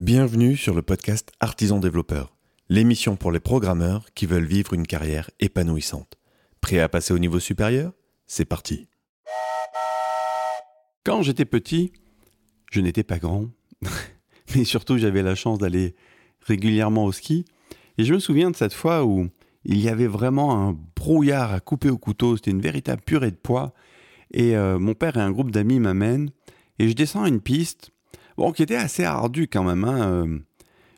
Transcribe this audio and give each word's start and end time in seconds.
Bienvenue 0.00 0.56
sur 0.56 0.74
le 0.74 0.82
podcast 0.82 1.30
Artisan 1.38 1.78
Développeur, 1.78 2.36
l'émission 2.68 3.14
pour 3.14 3.30
les 3.30 3.38
programmeurs 3.38 4.12
qui 4.14 4.26
veulent 4.26 4.44
vivre 4.44 4.74
une 4.74 4.88
carrière 4.88 5.30
épanouissante. 5.38 6.18
Prêt 6.60 6.80
à 6.80 6.88
passer 6.88 7.14
au 7.14 7.20
niveau 7.20 7.38
supérieur? 7.38 7.92
C'est 8.26 8.44
parti. 8.44 8.88
Quand 11.04 11.22
j'étais 11.22 11.44
petit, 11.44 11.92
je 12.72 12.80
n'étais 12.80 13.04
pas 13.04 13.20
grand, 13.20 13.46
mais 14.56 14.64
surtout 14.64 14.98
j'avais 14.98 15.22
la 15.22 15.36
chance 15.36 15.60
d'aller 15.60 15.94
régulièrement 16.40 17.04
au 17.04 17.12
ski. 17.12 17.44
Et 17.96 18.04
je 18.04 18.14
me 18.14 18.18
souviens 18.18 18.50
de 18.50 18.56
cette 18.56 18.74
fois 18.74 19.04
où 19.04 19.28
il 19.64 19.78
y 19.78 19.88
avait 19.88 20.08
vraiment 20.08 20.60
un 20.60 20.76
brouillard 20.96 21.52
à 21.52 21.60
couper 21.60 21.88
au 21.88 21.98
couteau, 21.98 22.36
c'était 22.36 22.50
une 22.50 22.60
véritable 22.60 23.00
purée 23.00 23.30
de 23.30 23.36
poids. 23.36 23.72
Et 24.32 24.56
euh, 24.56 24.80
mon 24.80 24.94
père 24.94 25.16
et 25.16 25.20
un 25.20 25.30
groupe 25.30 25.52
d'amis 25.52 25.78
m'amènent, 25.78 26.30
et 26.80 26.88
je 26.88 26.94
descends 26.94 27.26
une 27.26 27.40
piste 27.40 27.92
Bon, 28.36 28.52
qui 28.52 28.62
était 28.62 28.76
assez 28.76 29.04
ardu 29.04 29.46
quand 29.46 29.62
même, 29.62 29.84
hein, 29.84 30.10
euh, 30.10 30.38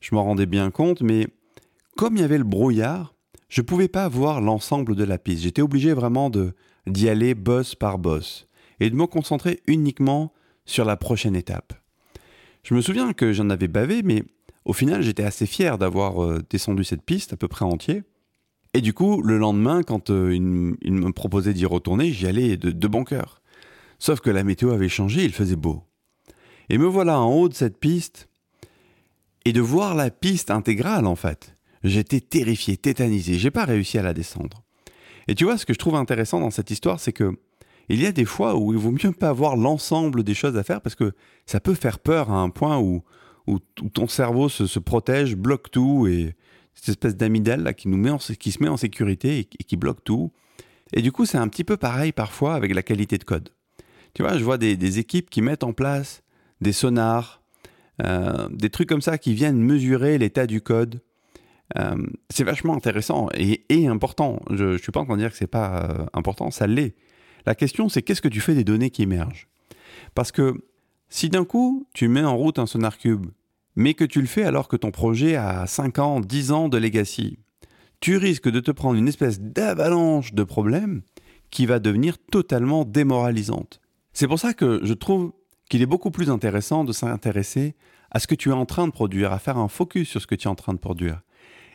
je 0.00 0.14
m'en 0.14 0.24
rendais 0.24 0.46
bien 0.46 0.70
compte, 0.70 1.00
mais 1.00 1.26
comme 1.96 2.16
il 2.16 2.20
y 2.20 2.24
avait 2.24 2.38
le 2.38 2.44
brouillard, 2.44 3.14
je 3.48 3.60
ne 3.60 3.66
pouvais 3.66 3.88
pas 3.88 4.08
voir 4.08 4.40
l'ensemble 4.40 4.94
de 4.94 5.04
la 5.04 5.18
piste. 5.18 5.42
J'étais 5.42 5.62
obligé 5.62 5.92
vraiment 5.92 6.30
d'y 6.86 7.08
aller 7.08 7.34
boss 7.34 7.74
par 7.74 7.98
boss 7.98 8.46
et 8.80 8.90
de 8.90 8.96
me 8.96 9.06
concentrer 9.06 9.60
uniquement 9.66 10.32
sur 10.64 10.84
la 10.84 10.96
prochaine 10.96 11.36
étape. 11.36 11.72
Je 12.62 12.74
me 12.74 12.80
souviens 12.80 13.12
que 13.12 13.32
j'en 13.32 13.50
avais 13.50 13.68
bavé, 13.68 14.02
mais 14.02 14.24
au 14.64 14.72
final, 14.72 15.02
j'étais 15.02 15.24
assez 15.24 15.46
fier 15.46 15.78
d'avoir 15.78 16.22
euh, 16.22 16.42
descendu 16.48 16.84
cette 16.84 17.02
piste 17.02 17.32
à 17.32 17.36
peu 17.36 17.48
près 17.48 17.64
entier. 17.64 18.02
Et 18.74 18.80
du 18.80 18.94
coup, 18.94 19.22
le 19.22 19.36
lendemain, 19.36 19.82
quand 19.82 20.10
euh, 20.10 20.34
il, 20.34 20.42
me 20.42 21.12
proposait 21.12 21.52
d'y 21.52 21.66
retourner, 21.66 22.10
j'y 22.10 22.26
allais 22.26 22.56
de, 22.56 22.70
de 22.70 22.88
bon 22.88 23.04
cœur. 23.04 23.42
Sauf 23.98 24.20
que 24.20 24.30
la 24.30 24.44
météo 24.44 24.70
avait 24.70 24.88
changé, 24.88 25.24
il 25.24 25.32
faisait 25.32 25.56
beau. 25.56 25.82
Et 26.72 26.78
me 26.78 26.86
voilà 26.86 27.20
en 27.20 27.30
haut 27.30 27.50
de 27.50 27.54
cette 27.54 27.78
piste 27.78 28.30
et 29.44 29.52
de 29.52 29.60
voir 29.60 29.94
la 29.94 30.10
piste 30.10 30.50
intégrale 30.50 31.06
en 31.06 31.16
fait. 31.16 31.54
J'étais 31.84 32.20
terrifié, 32.20 32.78
tétanisé, 32.78 33.34
j'ai 33.34 33.50
pas 33.50 33.66
réussi 33.66 33.98
à 33.98 34.02
la 34.02 34.14
descendre. 34.14 34.62
Et 35.28 35.34
tu 35.34 35.44
vois, 35.44 35.58
ce 35.58 35.66
que 35.66 35.74
je 35.74 35.78
trouve 35.78 35.96
intéressant 35.96 36.40
dans 36.40 36.50
cette 36.50 36.70
histoire, 36.70 36.98
c'est 36.98 37.12
que 37.12 37.38
il 37.90 38.00
y 38.00 38.06
a 38.06 38.12
des 38.12 38.24
fois 38.24 38.56
où 38.56 38.72
il 38.72 38.78
vaut 38.78 38.90
mieux 38.90 39.12
pas 39.12 39.34
voir 39.34 39.56
l'ensemble 39.56 40.24
des 40.24 40.32
choses 40.32 40.56
à 40.56 40.62
faire 40.62 40.80
parce 40.80 40.94
que 40.94 41.12
ça 41.44 41.60
peut 41.60 41.74
faire 41.74 41.98
peur 41.98 42.30
à 42.30 42.40
un 42.40 42.48
point 42.48 42.78
où, 42.78 43.02
où, 43.46 43.58
ton 43.58 44.08
cerveau 44.08 44.48
se, 44.48 44.78
protège, 44.78 45.36
bloque 45.36 45.70
tout 45.70 46.06
et 46.06 46.34
cette 46.72 46.88
espèce 46.88 47.16
d'amidale 47.16 47.64
là 47.64 47.74
qui 47.74 47.88
nous 47.88 47.98
met 47.98 48.08
en, 48.08 48.16
qui 48.16 48.50
se 48.50 48.62
met 48.62 48.70
en 48.70 48.78
sécurité 48.78 49.40
et, 49.40 49.44
qui 49.44 49.76
bloque 49.76 50.04
tout. 50.04 50.32
Et 50.94 51.02
du 51.02 51.12
coup, 51.12 51.26
c'est 51.26 51.36
un 51.36 51.48
petit 51.48 51.64
peu 51.64 51.76
pareil 51.76 52.12
parfois 52.12 52.54
avec 52.54 52.74
la 52.74 52.82
qualité 52.82 53.18
de 53.18 53.24
code. 53.24 53.50
Tu 54.14 54.22
vois, 54.22 54.38
je 54.38 54.44
vois 54.44 54.56
des, 54.56 54.78
des 54.78 54.98
équipes 54.98 55.28
qui 55.28 55.42
mettent 55.42 55.64
en 55.64 55.74
place 55.74 56.22
des 56.62 56.72
sonars, 56.72 57.42
euh, 58.02 58.48
des 58.50 58.70
trucs 58.70 58.88
comme 58.88 59.02
ça 59.02 59.18
qui 59.18 59.34
viennent 59.34 59.60
mesurer 59.60 60.16
l'état 60.18 60.46
du 60.46 60.60
code. 60.60 61.02
Euh, 61.78 61.96
c'est 62.30 62.44
vachement 62.44 62.74
intéressant 62.74 63.28
et, 63.34 63.86
important. 63.86 64.40
Je 64.50 64.64
ne 64.64 64.78
suis 64.78 64.92
pas 64.92 65.00
en 65.00 65.04
train 65.04 65.16
de 65.16 65.20
dire 65.20 65.30
que 65.30 65.36
c'est 65.36 65.46
pas 65.46 65.90
euh, 65.90 66.06
important, 66.12 66.50
ça 66.50 66.66
l'est. 66.66 66.94
La 67.46 67.54
question, 67.54 67.88
c'est 67.88 68.02
qu'est-ce 68.02 68.22
que 68.22 68.28
tu 68.28 68.40
fais 68.40 68.54
des 68.54 68.64
données 68.64 68.90
qui 68.90 69.02
émergent? 69.02 69.48
Parce 70.14 70.32
que 70.32 70.64
si 71.08 71.28
d'un 71.28 71.44
coup, 71.44 71.86
tu 71.92 72.08
mets 72.08 72.24
en 72.24 72.36
route 72.36 72.58
un 72.58 72.66
sonar 72.66 72.98
cube, 72.98 73.26
mais 73.74 73.94
que 73.94 74.04
tu 74.04 74.20
le 74.20 74.26
fais 74.26 74.44
alors 74.44 74.68
que 74.68 74.76
ton 74.76 74.90
projet 74.90 75.36
a 75.36 75.66
5 75.66 75.98
ans, 75.98 76.20
10 76.20 76.52
ans 76.52 76.68
de 76.68 76.78
legacy, 76.78 77.38
tu 78.00 78.16
risques 78.16 78.50
de 78.50 78.60
te 78.60 78.70
prendre 78.70 78.98
une 78.98 79.08
espèce 79.08 79.40
d'avalanche 79.40 80.34
de 80.34 80.44
problèmes 80.44 81.02
qui 81.50 81.66
va 81.66 81.78
devenir 81.78 82.18
totalement 82.18 82.84
démoralisante. 82.84 83.80
C'est 84.12 84.28
pour 84.28 84.38
ça 84.38 84.54
que 84.54 84.80
je 84.82 84.92
trouve 84.92 85.32
qu'il 85.72 85.80
est 85.80 85.86
beaucoup 85.86 86.10
plus 86.10 86.28
intéressant 86.28 86.84
de 86.84 86.92
s'intéresser 86.92 87.76
à 88.10 88.20
ce 88.20 88.26
que 88.26 88.34
tu 88.34 88.50
es 88.50 88.52
en 88.52 88.66
train 88.66 88.86
de 88.86 88.92
produire, 88.92 89.32
à 89.32 89.38
faire 89.38 89.56
un 89.56 89.68
focus 89.68 90.06
sur 90.06 90.20
ce 90.20 90.26
que 90.26 90.34
tu 90.34 90.46
es 90.46 90.50
en 90.50 90.54
train 90.54 90.74
de 90.74 90.78
produire. 90.78 91.22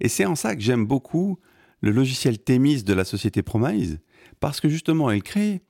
Et 0.00 0.08
c'est 0.08 0.26
en 0.26 0.34
ça 0.34 0.56
que 0.56 0.62
j'aime 0.62 0.84
beaucoup 0.84 1.38
le 1.80 1.92
logiciel 1.92 2.40
Themis 2.40 2.82
de 2.82 2.92
la 2.92 3.04
société 3.04 3.44
Promise, 3.44 4.00
parce 4.40 4.60
que 4.60 4.68
justement, 4.68 5.12
il 5.12 5.22
crée, 5.22 5.62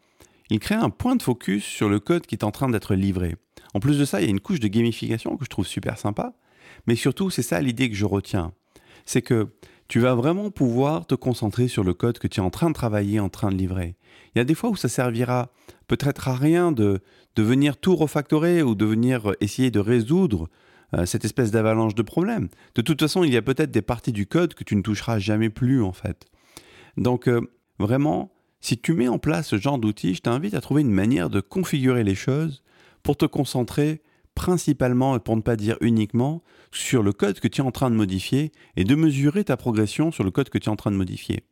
il 0.49 0.59
crée 0.59 0.75
un 0.75 0.88
point 0.88 1.16
de 1.16 1.22
focus 1.22 1.65
sur 1.65 1.91
le 1.91 2.00
code 2.00 2.25
qui 2.25 2.34
est 2.34 2.44
en 2.44 2.50
train 2.50 2.71
d'être 2.71 2.94
livré. 2.94 3.37
En 3.75 3.81
plus 3.81 3.99
de 3.99 4.06
ça, 4.06 4.22
il 4.22 4.25
y 4.25 4.28
a 4.28 4.31
une 4.31 4.41
couche 4.41 4.59
de 4.59 4.69
gamification 4.69 5.37
que 5.37 5.44
je 5.44 5.50
trouve 5.50 5.66
super 5.66 5.99
sympa, 5.99 6.32
mais 6.87 6.97
surtout, 6.97 7.28
c'est 7.28 7.43
ça 7.43 7.60
l'idée 7.60 7.91
que 7.91 7.94
je 7.94 8.06
retiens. 8.06 8.54
C'est 9.04 9.20
que 9.20 9.53
tu 9.89 10.00
vas 10.00 10.15
vraiment 10.15 10.50
pouvoir 10.50 11.06
te 11.06 11.15
concentrer 11.15 11.69
sur 11.69 11.84
le 11.84 11.95
code 11.95 12.19
que 12.19 12.27
tu 12.27 12.41
es 12.41 12.43
en 12.43 12.50
train 12.50 12.69
de 12.69 12.75
travailler, 12.75 13.21
en 13.21 13.28
train 13.28 13.50
de 13.50 13.56
livrer. 13.56 13.97
Il 14.34 14.39
y 14.39 14.41
a 14.41 14.45
des 14.45 14.55
fois 14.55 14.71
où 14.71 14.77
ça 14.77 14.89
servira 14.89 15.50
peut-être 15.87 16.28
à 16.28 16.34
rien 16.34 16.72
de, 16.72 17.00
de 17.37 17.43
venir 17.43 17.77
tout 17.77 17.94
refactorer 17.94 18.62
ou 18.62 18.75
de 18.75 18.84
venir 18.84 19.34
essayer 19.41 19.71
de 19.71 19.81
résoudre 19.81 20.49
euh, 20.94 21.06
cette 21.06 21.25
espèce 21.25 21.50
d'avalanche 21.50 21.94
de 21.94 22.03
problèmes. 22.03 22.49
De 22.75 22.83
toute 22.83 23.00
façon, 23.00 23.25
il 23.25 23.33
y 23.33 23.37
a 23.37 23.43
peut-être 23.43 23.71
des 23.71 23.83
parties 23.83 24.12
du 24.12 24.27
code 24.27 24.55
que 24.55 24.65
tu 24.65 24.77
ne 24.77 24.83
toucheras 24.83 25.19
jamais 25.19 25.50
plus 25.50 25.83
en 25.83 25.93
fait. 25.93 26.27
Donc 26.97 27.28
euh, 27.28 27.41
vraiment, 27.78 28.33
si 28.61 28.78
tu 28.78 28.93
mets 28.93 29.09
en 29.09 29.19
place 29.19 29.49
ce 29.49 29.59
genre 29.59 29.78
d'outil, 29.78 30.15
je 30.15 30.21
t'invite 30.21 30.55
à 30.55 30.61
trouver 30.61 30.83
une 30.83 30.91
manière 30.91 31.31
de 31.31 31.41
configurer 31.41 32.05
les 32.05 32.15
choses 32.15 32.62
pour 33.03 33.17
te 33.17 33.27
concentrer 33.27 34.03
principalement, 34.34 35.19
pour 35.19 35.37
ne 35.37 35.43
pas 35.43 35.56
dire 35.56 35.77
uniquement, 35.81 36.43
sur 36.72 37.03
le 37.03 37.12
code 37.12 37.41
que 37.41 37.49
tu 37.49 37.61
es 37.61 37.65
en 37.65 37.71
train 37.71 37.91
de 37.91 37.97
modifier 37.97 38.53
et 38.77 38.84
de 38.84 38.95
mesurer 38.95 39.45
ta 39.45 39.56
progression 39.56 40.11
sur 40.11 40.25
le 40.25 40.31
code 40.31 40.49
que 40.49 40.59
tu 40.59 40.69
es 40.69 40.72
en 40.72 40.77
train 40.77 40.91
de 40.91 40.97
modifier. 40.97 41.45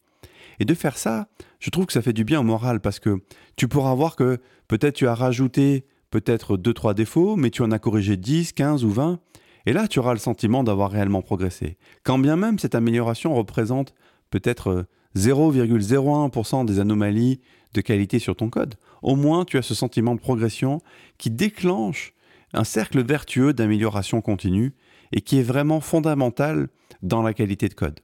Et 0.59 0.65
de 0.65 0.75
faire 0.75 0.99
ça, 0.99 1.29
je 1.61 1.71
trouve 1.71 1.87
que 1.87 1.93
ça 1.93 2.03
fait 2.03 2.13
du 2.13 2.25
bien 2.25 2.41
au 2.41 2.45
moral 2.45 2.81
parce 2.81 3.01
que 3.01 3.23
tu 3.57 3.69
pourras 3.69 3.95
voir 3.95 4.17
que 4.17 4.39
peut-être 4.69 4.95
tu 4.95 5.07
as 5.07 5.15
rajouté 5.15 5.87
peut-être 6.11 6.57
2-3 6.57 6.95
défauts, 6.95 7.37
mais 7.37 7.51
tu 7.51 7.63
en 7.63 7.71
as 7.71 7.79
corrigé 7.79 8.17
10, 8.17 8.53
15 8.53 8.85
ou 8.85 8.91
20. 8.91 9.19
Et 9.67 9.73
là, 9.73 9.89
tu 9.89 9.99
auras 9.99 10.13
le 10.13 10.19
sentiment 10.19 10.65
d'avoir 10.65 10.91
réellement 10.91 11.23
progressé. 11.23 11.79
Quand 12.05 12.19
bien 12.19 12.37
même 12.37 12.59
cette 12.59 12.75
amélioration 12.75 13.35
représente 13.35 13.95
peut-être 14.31 14.87
0,01% 15.17 16.65
des 16.65 16.81
anomalies 16.81 17.41
de 17.75 17.81
qualité 17.81 18.19
sur 18.19 18.37
ton 18.37 18.51
code, 18.51 18.75
au 19.03 19.17
moins 19.17 19.45
tu 19.45 19.57
as 19.59 19.63
ce 19.63 19.75
sentiment 19.75 20.15
de 20.15 20.21
progression 20.21 20.81
qui 21.19 21.31
déclenche 21.31 22.15
un 22.53 22.65
cercle 22.65 23.03
vertueux 23.03 23.53
d'amélioration 23.53 24.21
continue 24.21 24.75
et 25.13 25.21
qui 25.21 25.39
est 25.39 25.43
vraiment 25.43 25.81
fondamental 25.81 26.69
dans 27.03 27.23
la 27.23 27.35
qualité 27.35 27.69
de 27.69 27.75
code. 27.75 28.01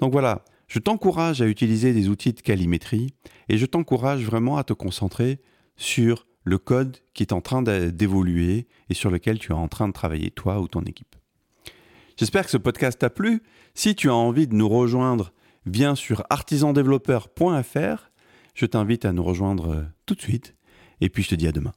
Donc 0.00 0.12
voilà, 0.12 0.44
je 0.68 0.78
t'encourage 0.78 1.42
à 1.42 1.46
utiliser 1.46 1.92
des 1.92 2.08
outils 2.08 2.32
de 2.32 2.40
calimétrie 2.40 3.14
et 3.48 3.58
je 3.58 3.66
t'encourage 3.66 4.24
vraiment 4.24 4.56
à 4.56 4.64
te 4.64 4.72
concentrer 4.72 5.40
sur 5.76 6.26
le 6.42 6.58
code 6.58 6.98
qui 7.14 7.22
est 7.22 7.32
en 7.32 7.40
train 7.40 7.62
d'évoluer 7.62 8.66
et 8.88 8.94
sur 8.94 9.10
lequel 9.10 9.38
tu 9.38 9.52
es 9.52 9.54
en 9.54 9.68
train 9.68 9.88
de 9.88 9.92
travailler 9.92 10.30
toi 10.30 10.60
ou 10.60 10.68
ton 10.68 10.82
équipe. 10.82 11.16
J'espère 12.16 12.44
que 12.44 12.50
ce 12.50 12.56
podcast 12.56 12.98
t'a 12.98 13.10
plu. 13.10 13.42
Si 13.74 13.94
tu 13.94 14.08
as 14.08 14.14
envie 14.14 14.46
de 14.46 14.54
nous 14.54 14.68
rejoindre, 14.68 15.32
viens 15.66 15.94
sur 15.94 16.24
artisandéveloppeur.fr. 16.30 18.10
Je 18.54 18.66
t'invite 18.66 19.04
à 19.04 19.12
nous 19.12 19.24
rejoindre 19.24 19.84
tout 20.06 20.14
de 20.14 20.20
suite 20.20 20.54
et 21.00 21.10
puis 21.10 21.22
je 21.22 21.30
te 21.30 21.34
dis 21.34 21.46
à 21.46 21.52
demain. 21.52 21.74